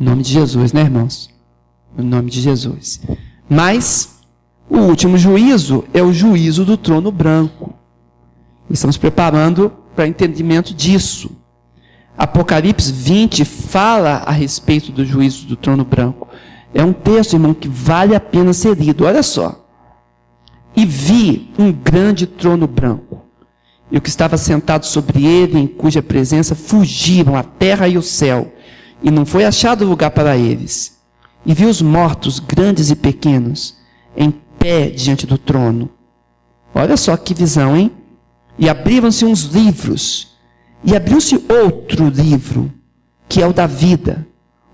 [0.00, 1.28] Em nome de Jesus, né, irmãos?
[1.98, 3.00] Em nome de Jesus.
[3.50, 4.20] Mas
[4.70, 7.74] o último juízo é o juízo do trono branco.
[8.70, 11.32] Estamos preparando para entendimento disso.
[12.16, 16.28] Apocalipse 20 fala a respeito do juízo do trono branco.
[16.72, 19.06] É um texto, irmão, que vale a pena ser lido.
[19.06, 19.66] Olha só.
[20.76, 23.07] E vi um grande trono branco
[23.90, 28.02] e o que estava sentado sobre ele, em cuja presença fugiram a terra e o
[28.02, 28.52] céu,
[29.02, 30.98] e não foi achado lugar para eles.
[31.46, 33.76] E vi os mortos, grandes e pequenos,
[34.16, 35.90] em pé diante do trono.
[36.74, 37.90] Olha só que visão, hein?
[38.58, 40.36] E abriram-se uns livros,
[40.84, 42.72] e abriu-se outro livro,
[43.28, 44.26] que é o da vida.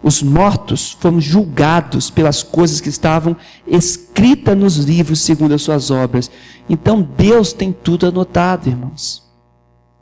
[0.05, 3.35] Os mortos foram julgados pelas coisas que estavam
[3.67, 6.31] escritas nos livros segundo as suas obras.
[6.69, 9.23] Então Deus tem tudo anotado, irmãos.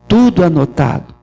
[0.08, 1.14] Tudo anotado.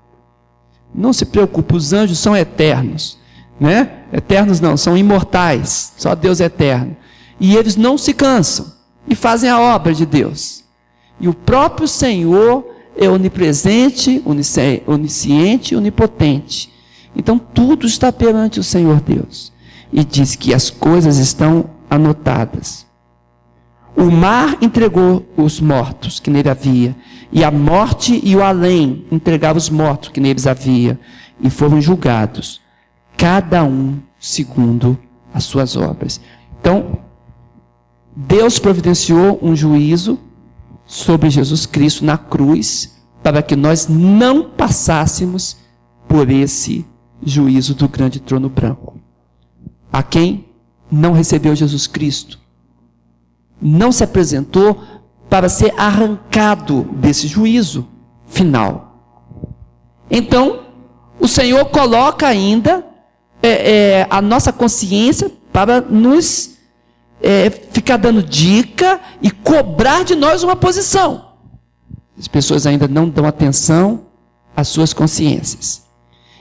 [0.95, 3.17] Não se preocupe, os anjos são eternos,
[3.59, 4.05] né?
[4.13, 5.91] Eternos não, são imortais.
[5.97, 6.95] Só Deus é eterno.
[7.37, 8.71] E eles não se cansam
[9.05, 10.63] e fazem a obra de Deus.
[11.19, 12.65] E o próprio Senhor
[12.95, 16.78] é onipresente, onisciente, onipotente.
[17.15, 19.51] Então tudo está perante o Senhor Deus.
[19.91, 22.87] E diz que as coisas estão anotadas.
[23.95, 26.95] O mar entregou os mortos que nele havia,
[27.31, 30.99] e a morte e o além entregavam os mortos que neles havia,
[31.41, 32.61] e foram julgados,
[33.17, 34.97] cada um segundo
[35.33, 36.21] as suas obras.
[36.61, 36.99] Então,
[38.15, 40.19] Deus providenciou um juízo
[40.85, 45.57] sobre Jesus Cristo na cruz, para que nós não passássemos
[46.07, 46.85] por esse
[47.23, 48.97] juízo do grande trono branco.
[49.91, 50.45] A quem
[50.91, 52.39] não recebeu Jesus Cristo,
[53.61, 54.81] não se apresentou
[55.29, 57.87] para ser arrancado desse juízo
[58.25, 58.89] final.
[60.09, 60.65] Então,
[61.19, 62.85] o Senhor coloca ainda
[63.43, 63.49] é,
[63.99, 66.57] é, a nossa consciência para nos
[67.21, 71.29] é, ficar dando dica e cobrar de nós uma posição.
[72.17, 74.07] As pessoas ainda não dão atenção
[74.55, 75.88] às suas consciências.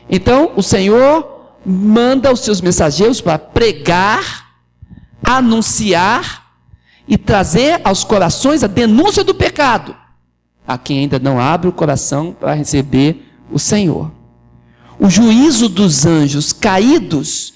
[0.09, 4.49] Então, o Senhor manda os seus mensageiros para pregar,
[5.23, 6.47] anunciar
[7.07, 9.94] e trazer aos corações a denúncia do pecado,
[10.66, 14.11] a quem ainda não abre o coração para receber o Senhor.
[14.99, 17.55] O juízo dos anjos caídos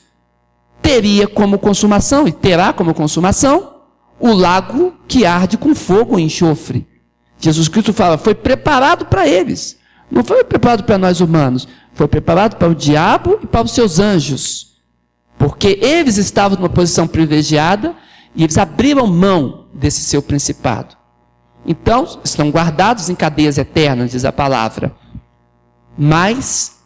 [0.81, 3.73] teria como consumação, e terá como consumação,
[4.19, 6.87] o lago que arde com fogo e enxofre.
[7.39, 9.79] Jesus Cristo fala, foi preparado para eles.
[10.11, 13.99] Não foi preparado para nós humanos, foi preparado para o diabo e para os seus
[13.99, 14.77] anjos.
[15.39, 17.95] Porque eles estavam numa posição privilegiada
[18.35, 20.97] e eles abriram mão desse seu principado.
[21.67, 24.95] Então, estão guardados em cadeias eternas, diz a palavra.
[25.97, 26.81] Mas,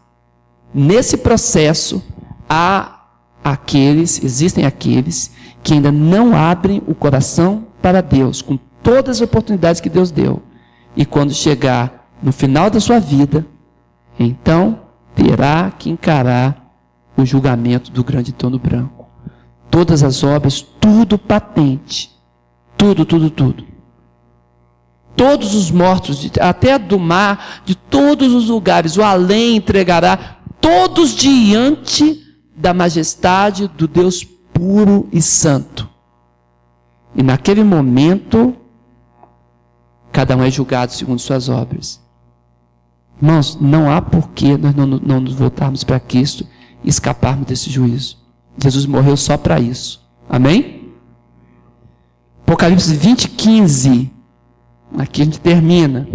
[0.75, 2.03] nesse processo,
[2.49, 3.01] há
[3.43, 5.31] aqueles, existem aqueles
[5.63, 10.43] que ainda não abrem o coração para Deus, com todas as oportunidades que Deus deu.
[10.97, 13.47] E quando chegar no final da sua vida,
[14.19, 14.86] então
[15.17, 16.73] terá que encarar
[17.17, 19.09] o julgamento do grande trono branco.
[19.71, 22.15] Todas as obras, tudo patente.
[22.77, 23.65] Tudo, tudo, tudo.
[25.17, 32.23] Todos os mortos, até do mar, de todos os lugares, o além entregará, todos diante
[32.55, 35.89] da majestade do Deus puro e santo.
[37.15, 38.55] E naquele momento,
[40.13, 42.06] cada um é julgado segundo suas obras.
[43.21, 46.47] Irmãos, não há porquê nós não, não nos voltarmos para Cristo
[46.85, 48.19] e escaparmos desse juízo.
[48.63, 50.07] Jesus morreu só para isso.
[50.29, 50.93] Amém?
[52.43, 54.11] Apocalipse 20, 15.
[54.99, 56.09] Aqui a gente termina.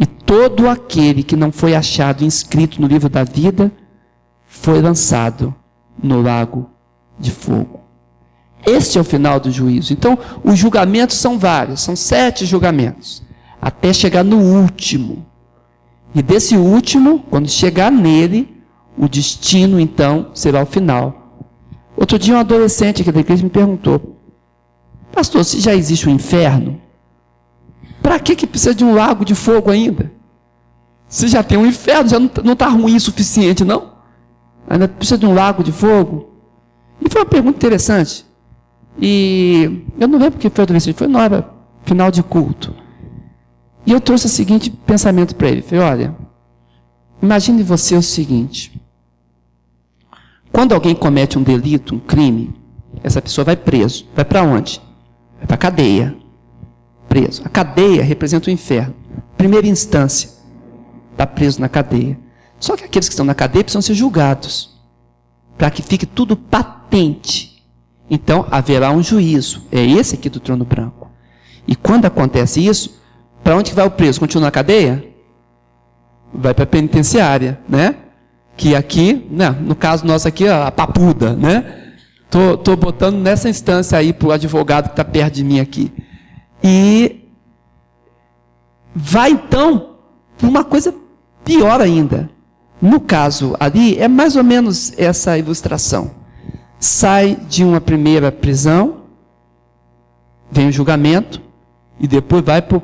[0.00, 3.70] E todo aquele que não foi achado inscrito no livro da vida
[4.46, 5.54] foi lançado
[6.02, 6.70] no lago
[7.18, 7.80] de fogo.
[8.66, 9.92] Este é o final do juízo.
[9.92, 13.22] Então, os julgamentos são vários, são sete julgamentos,
[13.60, 15.26] até chegar no último,
[16.14, 18.62] e desse último, quando chegar nele,
[18.96, 21.42] o destino então será o final.
[21.96, 24.16] Outro dia um adolescente aqui da igreja me perguntou:
[25.12, 26.80] Pastor, se já existe o um inferno?
[28.02, 30.10] Para que, que precisa de um lago de fogo ainda?
[31.08, 33.92] Você já tem um inferno, já não está ruim o suficiente, não?
[34.68, 36.30] Ainda precisa de um lago de fogo?
[37.00, 38.26] E foi uma pergunta interessante.
[39.00, 41.50] E eu não lembro que foi adolescente, foi na hora
[41.84, 42.74] final de culto.
[43.86, 45.62] E eu trouxe o seguinte pensamento para ele.
[45.62, 46.16] Falei, olha,
[47.22, 48.80] imagine você o seguinte.
[50.52, 52.54] Quando alguém comete um delito, um crime,
[53.02, 54.06] essa pessoa vai preso.
[54.14, 54.80] Vai para onde?
[55.38, 56.16] Vai para a cadeia.
[57.08, 57.42] Preso.
[57.44, 58.94] A cadeia representa o inferno.
[59.36, 60.30] Primeira instância.
[61.12, 62.18] Está preso na cadeia.
[62.60, 64.76] Só que aqueles que estão na cadeia precisam ser julgados.
[65.56, 67.64] Para que fique tudo patente.
[68.10, 69.62] Então haverá um juízo.
[69.70, 71.10] É esse aqui do trono branco.
[71.66, 72.97] E quando acontece isso,
[73.42, 74.20] para onde que vai o preso?
[74.20, 75.04] Continua na cadeia?
[76.32, 77.96] Vai para a penitenciária, né?
[78.56, 81.94] Que aqui, né, no caso nosso aqui, a papuda, né?
[82.30, 85.92] Tô, tô botando nessa instância aí para o advogado que está perto de mim aqui.
[86.62, 87.28] E
[88.94, 89.96] vai então
[90.36, 90.94] para uma coisa
[91.44, 92.28] pior ainda.
[92.80, 96.10] No caso ali, é mais ou menos essa ilustração.
[96.78, 98.98] Sai de uma primeira prisão,
[100.50, 101.40] vem o julgamento,
[101.98, 102.80] e depois vai para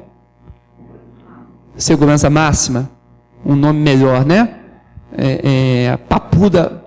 [1.77, 2.91] segurança máxima,
[3.45, 4.61] um nome melhor, né?
[5.17, 5.41] É,
[5.93, 6.85] é, papuda,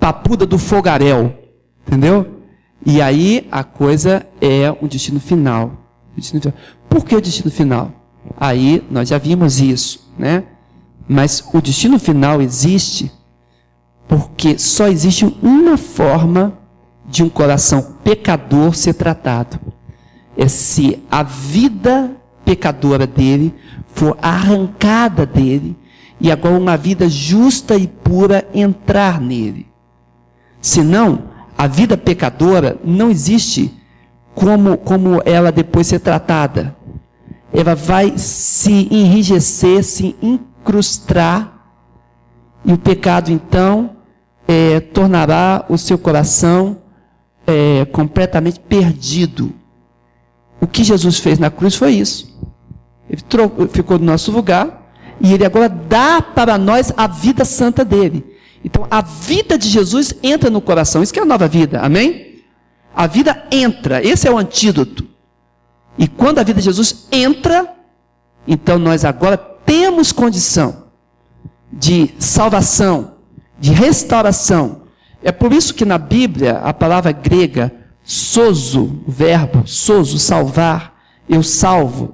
[0.00, 1.34] papuda do fogaréu,
[1.86, 2.40] entendeu?
[2.84, 5.72] E aí a coisa é um destino final.
[6.16, 6.56] Destino final.
[6.88, 7.90] Por que o destino final?
[8.36, 10.44] Aí nós já vimos isso, né?
[11.08, 13.10] Mas o destino final existe
[14.08, 16.58] porque só existe uma forma
[17.06, 19.58] de um coração pecador ser tratado.
[20.36, 23.54] É se a vida pecadora dele
[23.94, 25.76] for arrancada dele
[26.20, 29.66] e agora uma vida justa e pura entrar nele.
[30.60, 31.24] Senão,
[31.56, 33.72] a vida pecadora não existe
[34.34, 36.74] como, como ela depois ser tratada.
[37.52, 41.52] Ela vai se enrijecer, se incrustar,
[42.64, 43.90] e o pecado então
[44.48, 46.78] é, tornará o seu coração
[47.46, 49.52] é, completamente perdido.
[50.60, 52.33] O que Jesus fez na cruz foi isso.
[53.08, 53.22] Ele
[53.68, 54.90] ficou no nosso lugar
[55.20, 58.34] e ele agora dá para nós a vida santa dele.
[58.64, 61.02] Então a vida de Jesus entra no coração.
[61.02, 61.80] Isso que é a nova vida.
[61.80, 62.42] Amém?
[62.94, 64.02] A vida entra.
[64.02, 65.06] Esse é o antídoto.
[65.98, 67.72] E quando a vida de Jesus entra,
[68.46, 70.84] então nós agora temos condição
[71.72, 73.14] de salvação,
[73.58, 74.82] de restauração.
[75.22, 80.94] É por isso que na Bíblia a palavra grega sozo, o verbo sozo, salvar,
[81.28, 82.13] eu salvo.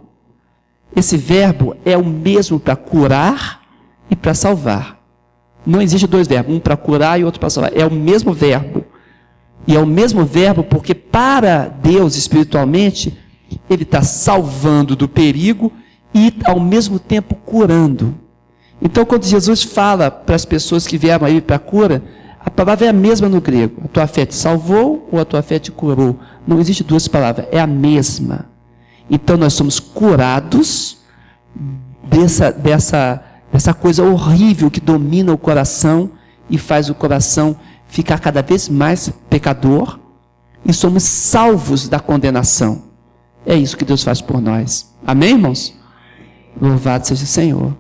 [0.94, 3.62] Esse verbo é o mesmo para curar
[4.10, 4.98] e para salvar.
[5.64, 7.76] Não existe dois verbos, um para curar e outro para salvar.
[7.76, 8.84] É o mesmo verbo.
[9.66, 13.16] E é o mesmo verbo porque para Deus espiritualmente,
[13.68, 15.72] Ele está salvando do perigo
[16.14, 18.14] e ao mesmo tempo curando.
[18.82, 22.02] Então, quando Jesus fala para as pessoas que vieram aí para a cura,
[22.40, 23.82] a palavra é a mesma no grego.
[23.84, 26.18] A tua fé te salvou ou a tua fé te curou?
[26.46, 28.46] Não existe duas palavras, é a mesma.
[29.10, 30.98] Então nós somos curados
[32.04, 36.12] dessa, dessa, dessa coisa horrível que domina o coração
[36.48, 37.56] e faz o coração
[37.88, 39.98] ficar cada vez mais pecador
[40.64, 42.84] e somos salvos da condenação.
[43.44, 44.94] É isso que Deus faz por nós.
[45.04, 45.74] Amém, irmãos?
[46.60, 47.76] Louvado seja o Senhor.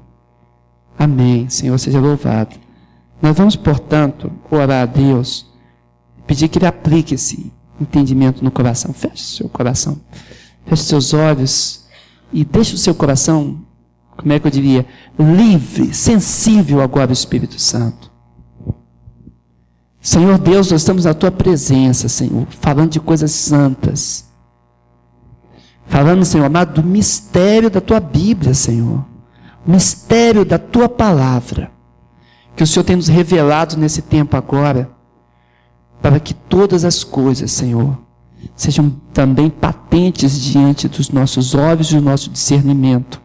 [0.98, 1.48] Amém.
[1.48, 2.56] Senhor seja louvado.
[3.20, 5.46] Nós vamos, portanto, orar a Deus,
[6.26, 8.92] pedir que Ele aplique esse entendimento no coração.
[8.92, 10.00] Feche seu coração,
[10.70, 11.84] feche seus olhos
[12.32, 13.60] e deixe o seu coração,
[14.16, 14.86] como é que eu diria,
[15.18, 18.10] livre, sensível agora ao Espírito Santo.
[20.00, 24.30] Senhor Deus, nós estamos na tua presença, Senhor, falando de coisas santas.
[25.86, 29.04] Falando, Senhor amado, do mistério da tua Bíblia, Senhor.
[29.66, 31.70] O mistério da tua palavra
[32.56, 34.90] que o Senhor tem nos revelado nesse tempo agora,
[36.00, 37.98] para que todas as coisas, Senhor,
[38.54, 43.20] sejam também patentes diante dos nossos olhos e do nosso discernimento,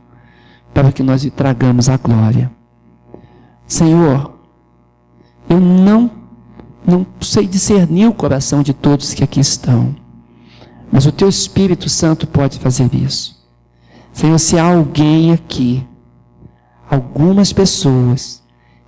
[0.73, 2.51] para que nós lhe tragamos a glória.
[3.67, 4.33] Senhor,
[5.49, 6.11] eu não,
[6.85, 9.95] não sei discernir o coração de todos que aqui estão,
[10.91, 13.35] mas o Teu Espírito Santo pode fazer isso.
[14.13, 15.85] Senhor, se há alguém aqui,
[16.89, 18.41] algumas pessoas,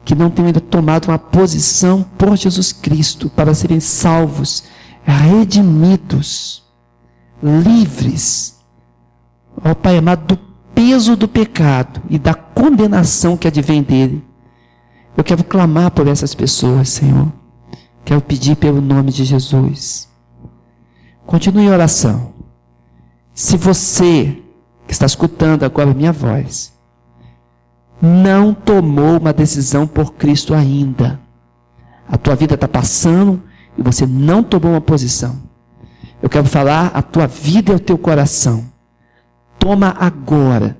[0.05, 4.63] que não tenham ainda tomado uma posição por Jesus Cristo para serem salvos,
[5.08, 6.64] redimidos,
[7.41, 8.60] livres,
[9.64, 10.38] ó Pai amado, do
[10.76, 14.24] peso do pecado e da condenação que advém dele.
[15.16, 17.32] Eu quero clamar por essas pessoas, Senhor.
[18.05, 20.08] Quero pedir pelo nome de Jesus.
[21.26, 22.34] Continue em oração.
[23.34, 24.41] Se você
[24.86, 26.74] que está escutando agora a minha voz,
[28.01, 31.20] não tomou uma decisão por Cristo ainda.
[32.08, 33.41] A tua vida está passando
[33.78, 35.41] e você não tomou uma posição.
[36.21, 38.65] Eu quero falar a tua vida e o teu coração.
[39.59, 40.78] Toma agora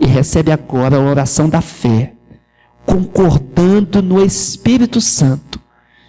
[0.00, 2.14] e recebe agora a oração da fé,
[2.84, 5.60] concordando no Espírito Santo,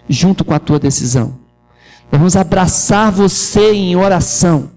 [0.08, 1.38] junto com a tua decisão.
[2.10, 4.70] Nós vamos abraçar você em oração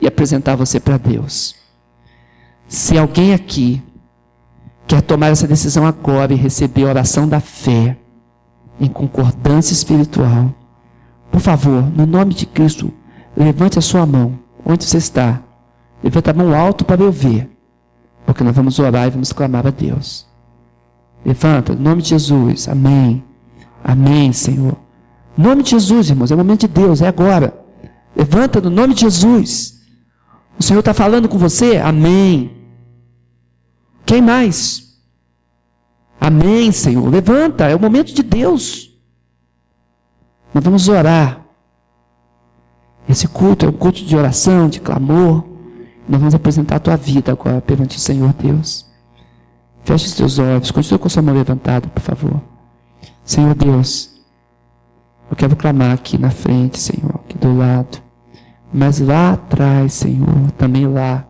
[0.00, 1.54] e apresentar você para Deus.
[2.68, 3.82] Se alguém aqui
[4.86, 7.96] quer tomar essa decisão agora e receber a oração da fé,
[8.80, 10.54] em concordância espiritual,
[11.30, 12.92] por favor, no nome de Cristo,
[13.36, 15.40] levante a sua mão, onde você está.
[16.02, 17.50] Levanta a mão alto para eu ver,
[18.26, 20.26] porque nós vamos orar e vamos clamar a Deus.
[21.24, 23.22] Levanta, no nome de Jesus, amém.
[23.84, 24.76] Amém, Senhor.
[25.36, 27.54] No nome de Jesus, irmãos, é o momento de Deus, é agora.
[28.16, 29.80] Levanta no nome de Jesus.
[30.58, 31.76] O Senhor está falando com você?
[31.78, 32.50] Amém.
[34.04, 34.98] Quem mais?
[36.20, 37.08] Amém, Senhor.
[37.08, 38.89] Levanta, é o momento de Deus.
[40.52, 41.40] Nós vamos orar.
[43.08, 45.44] Esse culto é um culto de oração, de clamor.
[46.08, 48.88] Nós vamos apresentar a tua vida agora perante o Senhor Deus.
[49.84, 52.40] Feche os teus olhos, continue com a sua mão levantada, por favor.
[53.24, 54.20] Senhor Deus,
[55.30, 57.98] eu quero clamar aqui na frente, Senhor, aqui do lado.
[58.72, 61.26] Mas lá atrás, Senhor, também lá,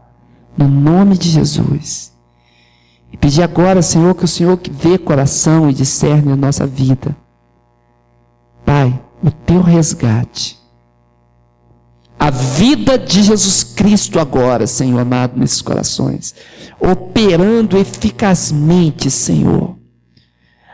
[0.57, 2.13] no nome de Jesus.
[3.13, 7.17] E pedir agora, Senhor, que o Senhor que vê coração e discerne a nossa vida.
[8.65, 10.59] Pai, o teu resgate.
[12.19, 16.35] A vida de Jesus Cristo agora, Senhor amado, nesses corações.
[16.79, 19.77] Operando eficazmente, Senhor.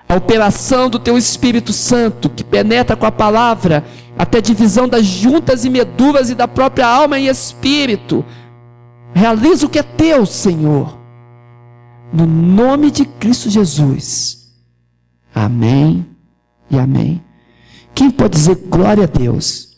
[0.08, 3.84] A operação do teu Espírito Santo, que penetra com a palavra
[4.18, 8.24] até a divisão das juntas e medulas e da própria alma e espírito.
[9.14, 10.96] Realiza o que é teu, Senhor
[12.12, 14.54] no nome de Cristo Jesus.
[15.34, 16.06] Amém
[16.70, 17.22] e amém.
[17.96, 19.74] Quem pode dizer glória a Deus?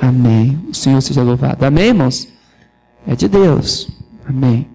[0.00, 0.60] Amém.
[0.68, 1.64] O Senhor seja louvado.
[1.64, 2.28] Amém, irmãos?
[3.06, 3.88] É de Deus.
[4.28, 4.68] Amém.